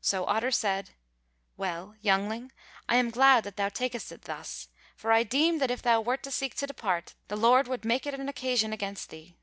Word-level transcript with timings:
So 0.00 0.24
Otter 0.26 0.52
said: 0.52 0.90
"Well, 1.56 1.96
youngling, 2.00 2.52
I 2.88 2.94
am 2.94 3.10
glad 3.10 3.42
that 3.42 3.56
thou 3.56 3.68
takest 3.68 4.12
it 4.12 4.22
thus, 4.22 4.68
for 4.94 5.10
I 5.10 5.24
deem 5.24 5.58
that 5.58 5.68
if 5.68 5.82
thou 5.82 6.00
wert 6.00 6.22
to 6.22 6.30
seek 6.30 6.54
to 6.58 6.66
depart, 6.68 7.16
the 7.26 7.34
Lord 7.36 7.66
would 7.66 7.84
make 7.84 8.06
it 8.06 8.14
an 8.14 8.28
occasion 8.28 8.72
against 8.72 9.10
thee." 9.10 9.34